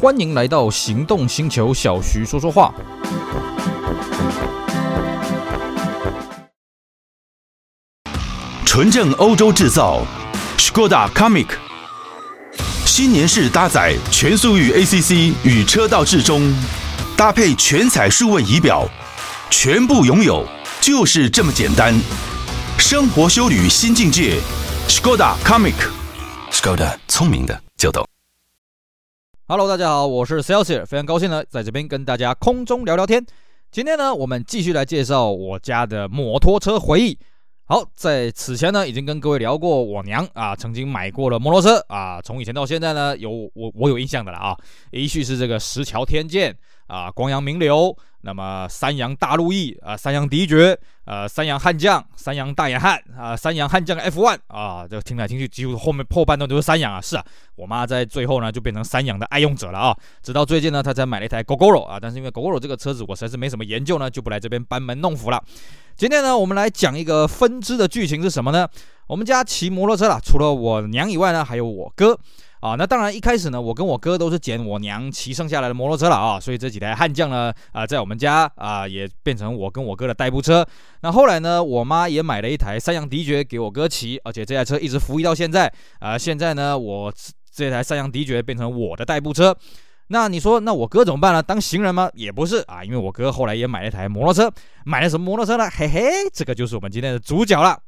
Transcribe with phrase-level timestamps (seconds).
[0.00, 2.72] 欢迎来到行动星球，小徐说说话。
[8.64, 10.00] 纯正欧洲制造
[10.56, 11.48] ，Skoda Comic，
[12.86, 16.48] 新年式搭载全速域 ACC 与车道智中，
[17.16, 18.88] 搭配全彩数位仪表，
[19.50, 20.46] 全部拥有
[20.80, 21.92] 就是这么简单。
[22.78, 24.38] 生活修旅新境界
[24.88, 27.67] ，Skoda Comic，Skoda 聪明的。
[29.50, 33.24] Hello，大家好，我是 Celsius，非常高兴呢，在这边跟大家空中聊聊天。
[33.70, 37.18] 今天呢，我们继续来介绍我家的摩托车回忆。
[37.64, 44.54] 好，在此前呢，已经跟各位聊过我娘啊，曾经买过了摩托车啊，从以前到现在呢，有我我有印象的了啊，
[44.90, 46.54] 一序是这个石桥天剑
[46.86, 65.42] 啊，光阳名流，那么三洋大路易啊，三洋迪爵，呃，三洋悍将，三洋大眼汉啊，三洋悍将 F1 啊，这听来听去，几乎后面后半段都是三洋啊，是啊，我妈在最后呢就变成三洋的爱用者了啊，直到最近呢，她才买了一台 Gogoro 啊，但是因为 Gogoro 这个车子我实在是没什么研究呢，就不来这边班门弄斧了。
[65.96, 68.68] 今天呢，我们来讲一个分支的剧情是什么呢？
[69.06, 72.18] 我们家骑摩托车啦，除了我娘以外呢，还有我哥
[72.60, 72.74] 啊。
[72.76, 80.66] 那当然一开始呢，我跟我哥都是捡我娘骑剩下来的摩托车了啊，所以这几台悍将呢，啊，在我们家啊也变成我跟我哥的代步车。
[81.02, 86.16] 那后来呢，我妈也买了一台三阳迪爵给我哥骑，而且这台车一直服役到现在啊。
[86.16, 87.12] 现在呢，我
[87.54, 89.56] 这台三阳迪爵变成我的代步车。
[90.10, 91.42] 那你说，那我哥怎么办呢？
[91.42, 92.08] 当行人吗？
[92.14, 94.50] 也不是啊，因为我哥后来也买了一台摩托车，
[94.86, 95.68] 买了什么摩托车呢？
[95.70, 97.78] 嘿嘿，这个就是我们今天的主角了。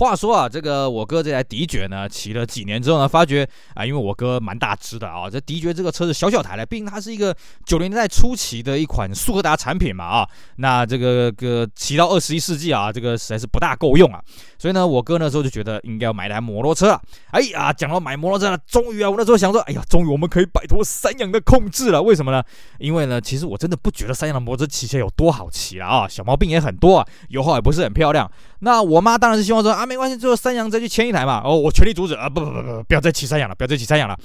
[0.00, 14.18] 话说啊，这个我哥这台迪爵呢，骑了几年之后呢，发觉啊，因为我哥蛮大只的啊，这迪爵这个车子小小台的，毕竟它是一个九零年代初期的一款速克达产品嘛啊，那这个个骑到二十一世纪啊，这个实在是不大够用啊，
[14.58, 17.02] 所以呢，我哥那时候就觉得应该要买台摩托车了。
[17.32, 22.00] 哎呀，讲到买摩托车了，终于啊，我那时候想说，哎呀，终于我们可以摆脱三阳的控制了。
[22.00, 22.42] 为什么呢？
[22.78, 28.30] 因为呢，其实我真的不觉得三阳的摩托车骑起来有多好骑了啊，小毛病也很多啊，油耗也不是很漂亮。
[28.62, 31.42] 那我妈当然是希望说啊，没关系，最后三阳再去签一台嘛。
[31.44, 34.16] 哦，我全力阻止啊，不不不不，不要再骑三阳了，不要再骑三阳了。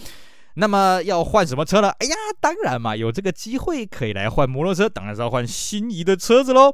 [0.57, 1.89] 那么要换什么车呢？
[1.97, 6.71] 哎呀，当然嘛，有这个机会可以来换摩托车，当然是要换心仪的车子喽。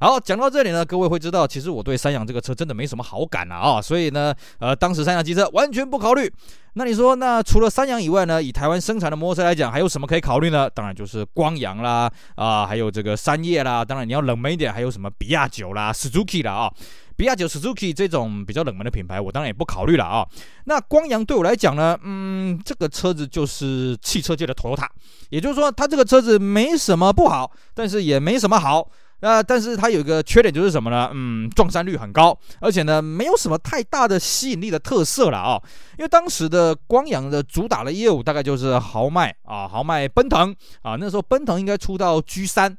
[0.00, 6.32] 好，讲到这里呢，各位会知道，其实我对三阳这个车真的没什么好感了啊，所以呢，呃，当时三阳机车完全不考虑。
[6.74, 10.70] 那你说，那除了三阳以外呢，以台湾生产的摩托车来讲，还有什么可以考虑呢？
[10.70, 13.84] 当然就是光阳啦，啊，还有这个山叶啦。
[13.84, 16.72] 当然你要冷门一点，还有什么比亚九啦、Suzuki 啦啊，
[17.18, 20.24] 比亚九、Suzuki 这种比较冷门的品牌，我当然也不考虑了啊。
[20.66, 24.86] 那光阳对我来讲呢，嗯，这个车子就是汽车界的 Toyota，
[25.28, 28.88] 也就是说，它这个车子没什么不好，但是也没什么好。
[29.18, 31.10] 那、呃、但是它有一个缺点就是什么呢？
[31.12, 35.60] 嗯，撞衫率很高，而且呢，没有什么太大的吸引力的特色了啊、
[35.98, 42.76] 因为当时的光阳的主打的业务大概就是豪迈啊，豪迈奔腾啊，那时候奔腾应该出到 G3，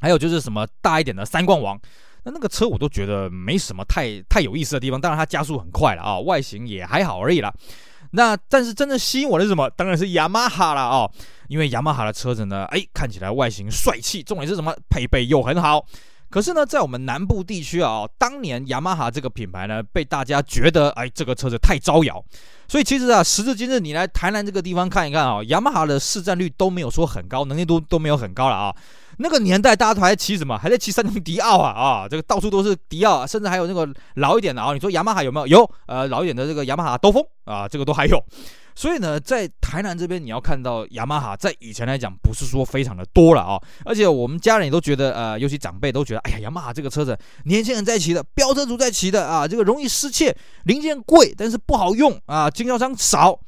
[0.00, 1.78] 还有就是什么大一点的三冠王，
[2.24, 5.00] 那那个车我都觉得没什么太太有意思的地方。
[5.00, 7.52] 当然它加速很快了啊，外形也还好而已了。
[8.12, 9.70] 那但是真正吸引我的是什么？
[9.70, 11.10] 当然是雅马哈了啊、哦。
[11.48, 14.74] 因为雅马哈的车子呢，哎，看起来外形帅气，重点是什么？
[14.88, 15.84] 配备又很好。
[16.28, 22.24] 可是呢，在我们南部地区啊，当年雅马哈这个品牌呢，被大家觉得，哎，这个车子太招摇。
[22.68, 28.74] 所以其实啊，时至今日，你来台南这个地方看一看啊，雅马哈的市占率都没有说很高，能见度都没有很高了啊。
[29.22, 30.56] 那个年代大家都还在骑什么？
[30.56, 34.72] 还在骑三菱迪奥啊啊，这个到处都是迪奥，甚至还有那个老一点的啊。
[34.72, 35.46] 你说雅马哈有没有？
[35.46, 38.18] 有，呃，老一点的这个雅马哈兜风啊，这个都还有。
[38.74, 53.38] 所以呢，在台南这边，你要看到雅马哈，在以前来讲，不是说非常的多了啊、而且我们家人也都觉得，呃，尤其长辈都觉得，哎呀，雅马哈这个车子，年轻人在骑的，飙车族在骑的啊，这个容易失窃，零件贵，但是不好用啊，经销商少。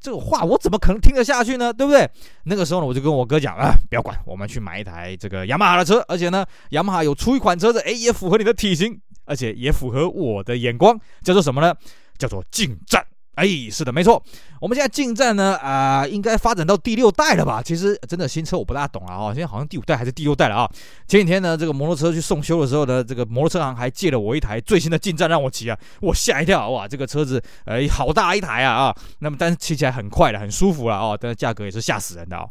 [0.00, 1.72] 这个话我怎么可能听得下去呢？
[1.72, 2.08] 对不对？
[2.44, 6.02] 那个时候呢，我就跟我哥讲啊，不要管，我们去买一台这个雅马哈的车。
[6.08, 11.74] 而且呢，雅马哈有出一款车子，哎，也符合你的体型，而且也符合我的眼光，叫做什么呢？
[12.16, 13.04] 叫做进战。
[13.36, 14.22] 哎，是的，没错。
[14.60, 17.62] 我们现在进站呢，啊、应该发展到第六代了吧？
[17.62, 20.70] 其实真的新车我不大懂了啊、哦，现在好像第五代还是第六代了啊。
[21.08, 28.96] 前几天呢，这个摩托车去送修的时候呢，这个摩托车行还借了我一台最新的进站让我骑啊，我吓一跳，哇，这个车子哎，好大一台啊啊！
[29.20, 32.46] 那么但是骑起来很快的，很舒服了哦，但是价格也是吓死人的哦。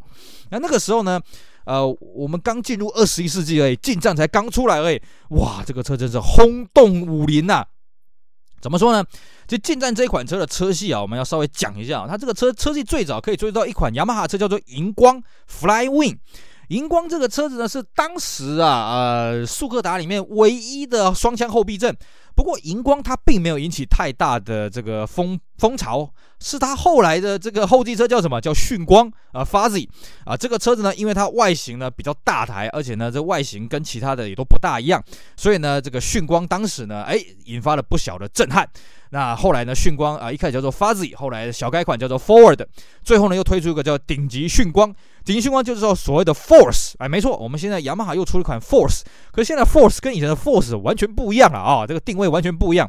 [0.50, 1.20] 那那个时候呢，
[1.66, 7.64] 呃，我们刚进入二十一世纪而已，进站才刚出来而已，哇，这个车真是轰动武林呐！
[8.60, 9.02] 怎么说呢？
[9.46, 12.06] 就近战这一款车的车系啊，我们要稍微讲一下。
[12.06, 16.18] 它这个车车系最早可以追到一款雅马哈车，叫做荧光 Flywing。
[16.68, 21.96] 荧光这个车子呢，是当时啊呃速克达里面唯一的双枪后避震，
[22.34, 28.40] 不过荧光它并没有引起太大的这个风风潮，是它后来的这个后继车叫什么？
[28.40, 29.88] 叫迅光啊，Fuzzy
[30.24, 35.02] 啊，这个车子呢，因为它外形呢比较大台，而且呢这外形跟其他的也都不大一样，
[35.36, 38.68] 所以呢这个迅光当时呢，哎，引发了不小的震撼。
[39.10, 42.64] 那后来呢，迅光啊，一开始叫做 Fuzzy，后来小改款叫做 Forward，
[43.02, 44.94] 最后呢又推出一个叫顶级迅光。
[45.24, 49.02] 顶级迅光就是说所谓的 Force，哎，没错，我们现在雅马哈又出了一款 Force，
[49.32, 52.88] 可是现在 Force 跟以前的 Force 完全不一样了啊，这个定位完全不一样。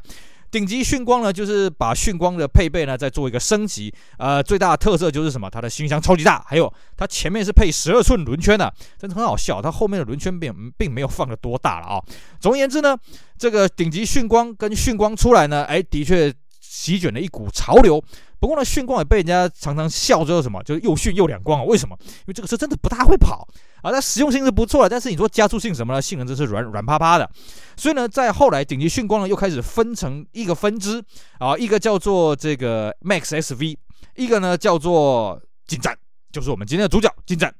[0.51, 5.49] 顶级迅光呢，就是把迅光的配备呢再做一个升级，呃，最大的特色就是什么？
[5.49, 9.61] 它的行李箱超级大，还有它前面是配十二寸轮圈的，真的很好笑。
[9.61, 12.03] 它后面的轮圈并并没有放的多大了啊。
[12.39, 12.97] 总而言之呢，
[13.37, 18.03] 这个顶级迅光跟迅光出来呢，哎，的确席卷了一股潮流。
[18.39, 21.63] 不过呢，迅光也被人家常常笑说什么，就是又炫又两光啊？
[21.63, 21.95] 为什么？
[22.01, 23.47] 因为这个车真的不大会跑
[23.81, 26.01] 啊，它实用性是不错的，但是你说加速性什么呢？
[26.01, 27.29] 性能真是软软趴趴的。
[27.75, 31.03] 所以呢，在后来顶级迅光呢又开始分成一个分支
[31.39, 33.77] 啊，一个叫做这个 Max SV，
[34.15, 35.97] 一个呢叫做进战，
[36.31, 37.53] 就是我们今天的主角进战。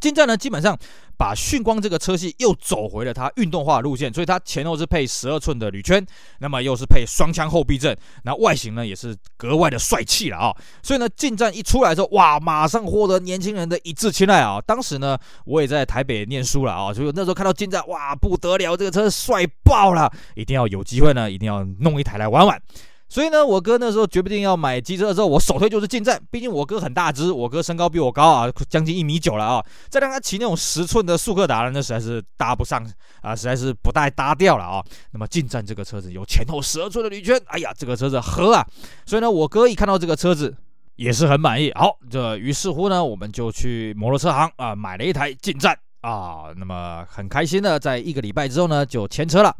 [0.00, 0.78] 劲战呢，基本上
[1.16, 6.04] 把迅光这个车系又走回了它运动化路线，所以它前后是配十二寸的铝圈，
[6.40, 10.54] 那么又是配双枪后避震，那外形呢也是格外的帅气了啊！
[10.82, 14.60] 所以呢，劲战一出来之后，哇，马上获得年轻人的一致青睐啊！
[14.66, 22.60] 当时呢，我也在台北念书了啊，所以那时候看到劲战，哇，不得了，这个车帅爆了，一定要有机会呢，一定要弄一台来玩玩。
[23.08, 26.20] 所以呢，我哥那时候决定要买机车的时候，我首推就是劲战。
[26.32, 29.64] 毕竟我哥很大只，我哥身高比我高啊，将近一米九了啊。
[29.88, 32.84] 再让他骑那种十寸的速克达呢，那实在是搭不上
[33.20, 34.82] 啊，实在是不带搭调了啊。
[35.12, 38.66] 那么劲战这个车子有前后十二寸的铝圈，哎呀，这个车子合啊。
[39.06, 40.52] 所以呢，我哥一看到这个车子
[40.96, 41.70] 也是很满意。
[41.74, 46.46] 好，这于是乎呢，我们就去摩托车行啊买了一台劲战啊。
[46.56, 49.54] 那么很开心的，在一个礼拜之后呢，就签车了。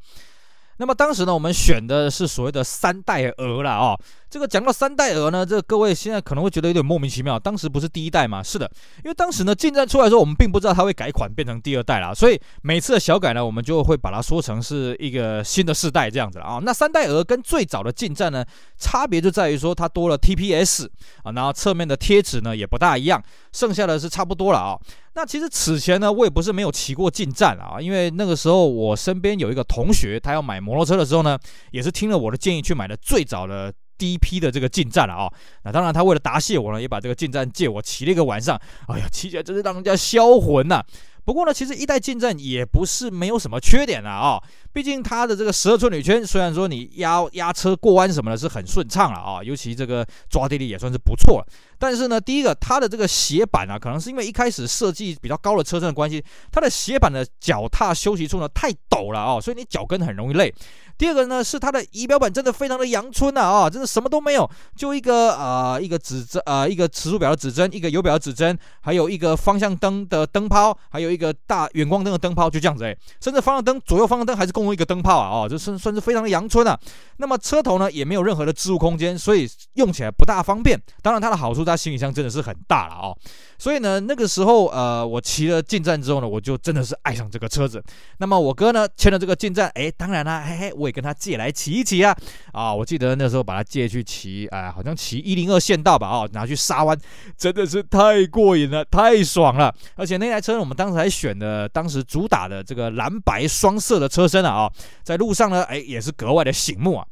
[0.77, 3.97] 那么当时呢，我们选的是所谓的三代鹅了啊。
[4.35, 7.39] 这个讲到三代鹅呢，这各位现在可能会觉得有点莫名其妙。
[7.39, 8.43] 当时不是第一代吗？
[8.43, 8.69] 是的，
[9.05, 16.59] 因为当时呢，进站出来的时候，我们并不知道它会改款变成第二代啦，所以每次的小改呢，我们就会把它说成是一个新的世代这样子了啊。
[16.61, 18.45] 那三代鹅跟最早的进站呢，
[18.77, 20.89] 差别就在于说它多了 TPS
[21.23, 23.23] 啊，然后侧面的贴纸呢也不大一样，
[23.53, 24.77] 剩下的是差不多了啊。
[25.15, 31.39] 那其实此前呢，我也不是没有骑过进站啊，因为那个时候我身边有一个同学，他要买摩托车的时候呢，
[31.71, 33.73] 也是听了我的建议去买的最早的。
[33.97, 35.33] 第一批的这个进站了啊，
[35.65, 38.61] 那当然他为了答谢我呢，也把这个进站借我骑了一个晚上。
[38.89, 40.83] 哎呀，骑起来真是让人家销魂呐！
[41.25, 44.39] 不过呢，其实一代进站也不是没有什么缺点的啊，
[44.75, 51.47] 毕竟它的这个十二寸铝圈，虽然说你压压车过弯什么的是很顺畅了啊，尤其这个抓地力也算是不错。
[51.79, 60.53] 但是呢，第一个它的这个斜板啊，可能是因为一开始设计比较高的车身的关系，它的斜板的脚踏休息处呢太陡了啊，所以你脚跟很容易累。
[60.97, 76.79] 第二个呢，是它的仪表板真的非常的阳春呐啊，真的什么都没有，就一个呃一个指针呃一个时速表的指针，一个油表的指针，还有一个方向灯的灯泡，还有一个大远光灯的灯泡，就这样子哎，甚至方向灯左右方向灯还是共用一个灯泡啊哦，这算算是非常的阳春啊。
[77.19, 80.81] 那么车头呢也没有任何的置物空间，所以用起来不大方便。
[81.01, 83.17] 当然它的好处，它行李箱真的是很大了哦。
[83.57, 87.83] 所以呢，那个时候呃我骑了进站之后呢，我就真的是爱上这个车子。
[88.19, 90.73] 那么我哥呢签了这个进站，哎，当然啦，嘿嘿。
[90.75, 92.17] 我也跟他借来骑一骑啊，
[92.53, 96.99] 啊，我记得那时候把他借去骑，哎，好像骑一零二县道吧，啊，拿去沙湾，
[97.39, 99.73] 真的是太过瘾了，太爽了。
[99.95, 107.07] 而且那台车我们当时还选的，当时主打的这个蓝白双色的车身啊，啊，在路上呢，哎，也是格外的醒目啊。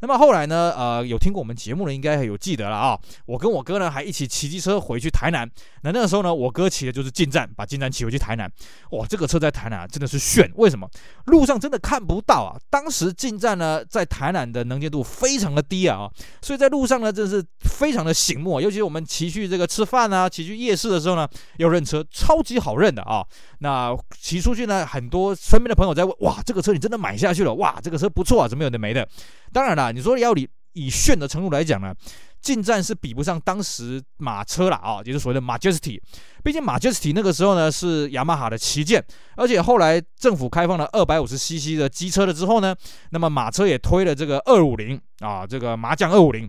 [0.00, 2.98] 那么后来呢，呃，有听过我们节目的应该有记得了啊。
[3.26, 5.48] 我跟我哥呢还一起骑机车回去台南。
[5.82, 8.50] 那那个时候呢，我哥骑的就是劲战，把劲战骑回去台南。
[8.90, 10.50] 哇，这个车在台南啊，真的是炫！
[10.56, 10.88] 为什么？
[11.26, 12.58] 路上真的看不到啊。
[12.70, 16.08] 当时劲战呢在台南的能见度非常的低啊，
[16.42, 18.60] 所以在路上呢真的是非常的醒目。
[18.60, 21.28] 尤其我们骑去这个吃饭啊，骑去夜市的时候呢，
[21.58, 23.24] 要认车超级好认的啊。
[23.60, 27.52] 那骑出去呢，很多身边的朋友在问：哇，这个车你真的买下去了？
[27.54, 29.06] 哇，这个车不错啊，怎么有的没的？
[29.52, 31.94] 当然啦，你说要以以炫的程度来讲呢，
[32.40, 36.00] 近战是比不上当时马车了啊，也就是所谓的 Majesty。
[36.44, 39.04] 毕竟 Majesty 那个时候呢是雅马哈的旗舰，
[39.36, 42.74] 而且后来政府开放了二百五十 CC 的机车了之后呢，
[43.10, 46.48] 那么马车也推了这个二五零啊，这个麻将二五零，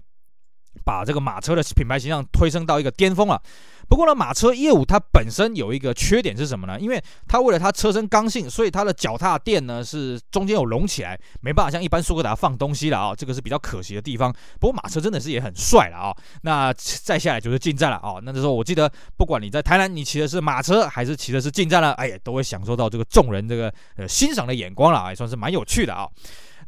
[0.83, 3.41] 把这个马车的品牌形象推升到一个巅峰了。
[3.87, 6.79] 不过呢，马车业务它本身有一个缺点是什么呢？
[6.79, 14.31] 因为它为了它车身刚性，所以它的脚踏垫呢是中间有隆起来，没办法像一般苏格达放东西了啊，这个是比较可惜的地方。
[14.59, 16.15] 不过马车真的是也很帅了啊。
[16.43, 18.19] 那再下来就是劲战了啊。
[18.21, 26.07] 那时候我记得，不管你在台南你骑的是马车还是骑的是劲战了，哎呀，都会享受到这个众人这个呃欣赏的眼光了，也算是蛮有趣的啊。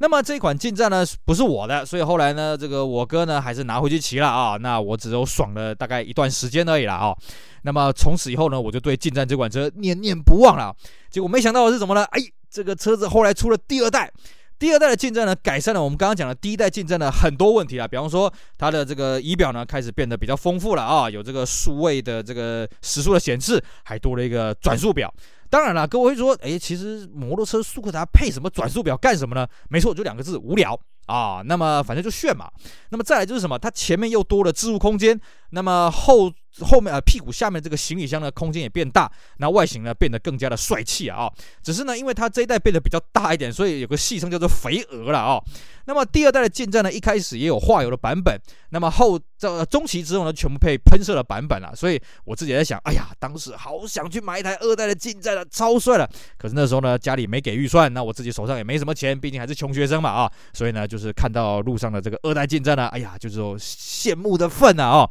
[0.01, 4.57] 那么这款进战呢不是我的，所以后来呢，这个我哥呢还是拿回去骑了啊。
[4.57, 7.15] 那我只有爽了大概一段时间而已了啊。
[7.61, 10.75] 那么从此以后呢，我就对进战这款车念念不忘了。
[11.11, 12.03] 结果没想到的是什么呢？
[12.05, 14.11] 哎，这个车子后来出了第二代。
[14.57, 25.13] 第二代的进战呢，改善了我们刚刚讲的第一代进战的很多问题啊，比方说它的这个仪表呢开始变得比较丰富了啊，有这个数位的这个时速的显示，还多了一个转速表。
[25.51, 29.45] 当然了，各位会说，哎，其实摩托车速克达配什么转速表干什么呢？
[29.69, 31.41] 没错，就两个字，无聊啊。
[31.45, 32.49] 那么反正就炫嘛。
[32.89, 33.59] 那么再来就是什么？
[33.59, 35.19] 它前面又多了置物空间，
[35.51, 36.31] 那么后。
[36.59, 41.31] 后面啊，屁股下面这个行李箱的空间也变大，那外形呢变得更加的帅气啊！
[41.63, 45.41] 只是呢，因为它这一代变得比较大一点，所以有个戏称叫做“肥鹅”了啊。
[45.85, 48.37] 那么第二代的劲战呢，一开始也有化油的版本，
[48.71, 51.73] 那么后这中期之后呢，全部配喷射的版本了。
[51.73, 56.05] 所以我自己在想，哎呀，当时好想去买一台二代的劲战了，超帅了。
[56.37, 60.29] 可是那时候呢，家里没给预算，那我自己手上也没什么钱，毕竟还是穷学生嘛啊。
[60.51, 65.09] 所以呢，就是看到路上的这个二代劲战呢，哎呀，就是羡慕的份啊啊。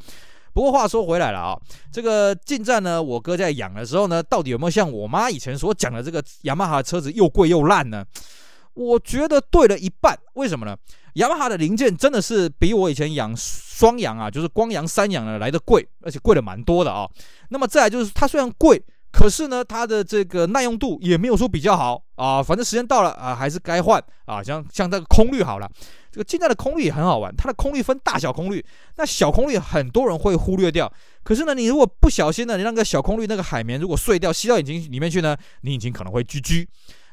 [0.53, 1.59] 不过话说回来了啊，
[1.93, 8.05] 这个劲战呢，我哥在养的时候呢，到底有没有像我妈以前所讲的这个雅马哈车子又贵又烂呢？
[8.75, 10.19] 我觉得对了一半。
[10.35, 10.77] 为什么呢？
[11.15, 17.09] 雅马哈的零件真的是比我以前养双阳啊，就是光阳、三阳的来的贵，而且贵了蛮多的啊。
[17.49, 18.83] 那么再来就是它虽然贵。
[19.13, 24.43] 可是呢，它的这个耐用度也没有说比较好啊，反正时间到了啊，还是该换啊。
[24.43, 25.69] 像像这个空滤好了，
[26.13, 28.65] 这个劲战的空滤也很好玩，它的空滤分大小空滤，
[28.97, 30.91] 那小空滤很多人会忽略掉。
[31.25, 36.67] 可是呢，你如果不小心呢，你那个小空滤那个海绵如果碎掉吸到引擎里面去呢，你引擎可能会 GG。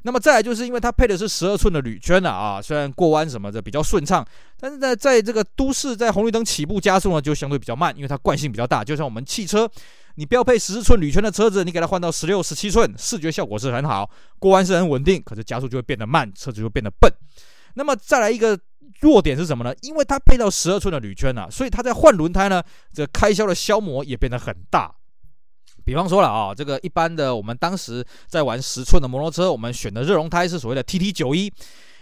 [0.04, 4.26] 那么再来就是因为它配的是十二寸的铝圈的啊，虽然过弯什么的比较顺畅，
[4.60, 9.70] 但是呢，在这个都市在红绿灯起步加速呢就相对比较慢，因为它惯性比较大，就像我们汽车。
[10.18, 14.10] 你标配十四寸铝圈的车子，你给它换到十六、十七寸，视觉效果是很好，
[14.40, 17.12] 过弯是很稳定，可是加速就会变得慢，车子就会变得笨。
[17.76, 18.60] 那么再来一个
[19.02, 19.72] 弱点是什么呢？
[19.84, 24.92] 因为它配到十二寸的铝圈啊，所以它在换轮胎呢，这个开销的消磨也变得很大。
[25.86, 31.54] 比方说了啊，这个一般的我们当时在玩十寸的摩托车，我们选的热熔胎是所谓的 TT 九一，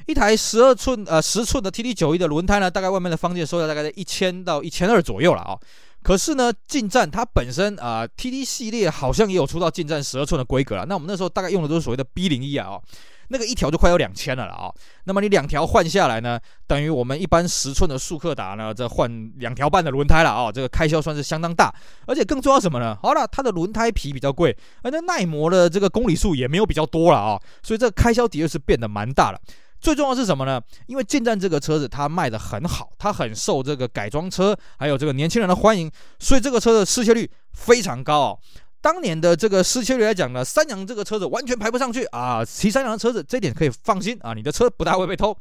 [0.08, 5.60] 一台十二寸呃十寸的 TT 九一的轮胎呢，大概外面的方件售价大概在一千到一千二左右了啊。
[6.06, 10.86] 可是呢，近战它本身啊，，TT 系列好像也有出到近战十二寸的规格了。
[10.86, 12.82] 那我们那时候大概用的都是所谓的 B 零一啊，哦，
[13.30, 14.72] 那个一条就快要两千了了啊，
[15.06, 21.74] 那么你两条换下来呢，等于我们一般十寸的速克达呢，这换两条半的轮胎了啊，这个开销算是相当大。
[22.06, 22.96] 而且更重要什么呢？
[23.02, 29.42] 好了，它的轮胎皮比较贵，而那耐磨的这个公里数也没有比较多了啊，所以这开销的确是变得蛮大了。
[29.80, 30.60] 最重要是什么呢？
[30.88, 38.40] 因为劲战这个车子它卖得很好，它很受这个改装车还有这个年轻人的欢迎，所以这个车的失窃率非常高哦。
[38.82, 42.46] 当年的这个失窃率来讲呢，三阳这个车子完全排不上去啊。
[42.46, 45.36] 骑三阳的车子这点可以放心啊，你的车不大会被偷。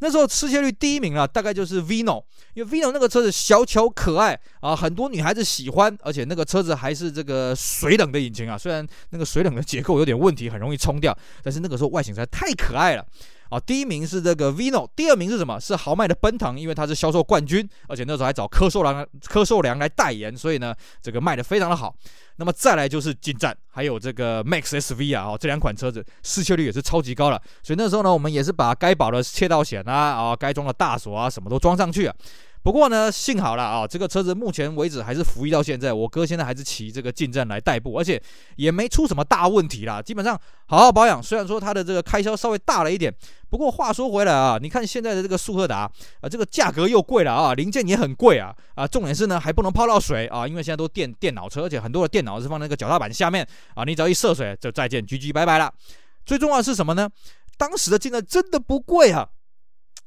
[0.00, 13.06] 那时候失窃率第一名啊，大概就是 Vino，因为 Vino 那个车子小巧可爱啊，很多女孩子喜欢，而且那个车子还是这个水冷的引擎啊，虽然那个水冷的结构有点问题，很容易冲掉，但是那个时候外形实在太可爱了。
[13.50, 15.58] 啊，第一名是这个 Vino，第二名是什么？
[15.60, 21.94] 是豪迈的奔腾，因为它是销售冠军，而且那时候还找柯受良、柯受良来代言，所以呢，这个卖的非常的好。
[22.36, 27.40] 那么再来就是劲战，还有这个 Max SV 啊，哦，这两款车子失窃率也是超级高了。
[27.62, 32.14] 所以那时候呢，我们也是把该保的窃盗险啊，啊，该装的大锁啊，什么都装上去啊。
[32.66, 35.92] 不过呢，幸好了啊，这个车子目前为止还是服役到现在。
[35.92, 38.20] 我哥现在还是骑这个劲战来代步，而且
[38.56, 40.02] 也没出什么大问题啦。
[40.02, 43.14] 基本上好好保养，虽然说它的这个开销稍微大了一点，
[43.48, 45.88] 不过话说回来啊，你看现在的这个速克达
[46.20, 53.46] 啊，这个价格又贵了啊，零件也很贵啊啊，重点是呢还不能泡到水啊，因为现在都电电脑车，而且很多的电脑是放在那个脚踏板下面
[53.76, 55.72] 啊，你只要一涉水就再见，GG 拜拜了。
[56.24, 57.08] 最重要的是什么呢？
[57.56, 59.28] 当时的劲战真的不贵啊。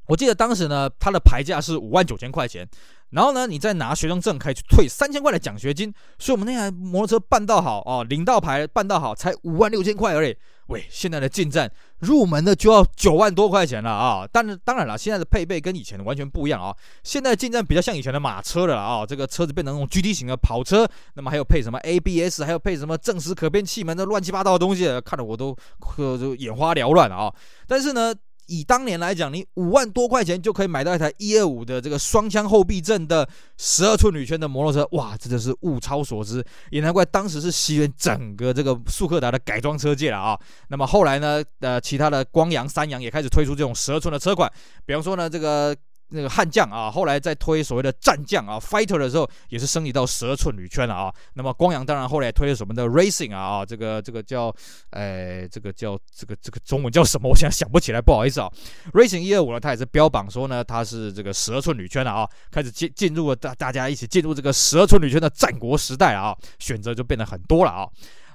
[0.09, 2.67] 我记得当时呢，它的牌价是五万九千块钱，
[3.11, 10.35] 然后呢，你再拿学生证可以去退三千块的奖学金，所以我们那台摩托车办到好哦，领到牌办到好才五万六千块而已。
[10.65, 14.27] 喂，现在的进站入门的就要九万多块钱了啊！
[14.31, 16.75] 但是当然了，现在的配备跟以前完全不一样啊。
[17.03, 25.55] 现在进站比较像以前的马车了啊，这个车子变成那种 GT 型的跑车，那么还有配什么 ABS，还有配什么正时可变气门的乱七八糟的东西，看得我都
[25.95, 27.33] 都眼花缭乱了啊！
[27.67, 28.11] 但是呢。
[28.49, 33.27] 以当年来讲，你五万多块钱就可以买到一台一二五的这个双枪后避震的
[33.57, 40.39] 十二寸铝圈的摩托车，哇，真的是物超所值，也难怪当时是席卷整个这个速克达的改装车界了啊。
[40.69, 44.51] 那么后来呢，呃，其他的光阳、三阳也开始推出这种十二寸的车款，
[44.85, 45.75] 比方说呢，这个
[46.09, 51.13] 那个悍将啊，后来在推所谓的战将啊，fighter 的时候，也是升级到十二寸铝圈了啊。
[51.33, 54.53] 那么光阳当然后来推了什么的 racing 啊啊，这个这个叫，
[54.91, 57.29] 哎，这个叫这个这个中文叫什么？
[57.29, 58.51] 我现在想不起来，不好意思啊。
[58.93, 67.87] racing 一二五呢，它也是标榜说呢，它是这个十二寸铝圈了啊，开始进进入了大大家一起进入这个十二寸铝圈的战国时代了啊，选择就变得很多了啊。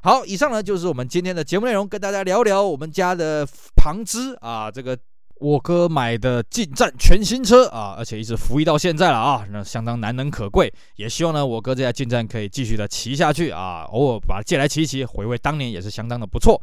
[0.03, 4.97] 好，以上呢就是我们今天的节目内容，跟大家聊聊我们家的旁支啊，这个
[5.41, 10.73] 我哥买的劲战全新车啊，而且一直服役到现在了啊，那相当难能可贵。
[10.97, 16.61] 也希望呢，我哥这台劲战可以继续的骑下去啊，偶尔把它借来骑一骑，回味当年也是相当的不错。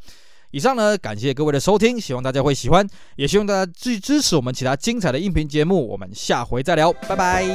[0.51, 2.85] 以上呢，感谢各位的收听，希望大家会喜欢，
[3.15, 5.87] 也希望大家继续支持我们其他精彩的音频节目。
[5.87, 7.45] 我们下回再聊，拜拜。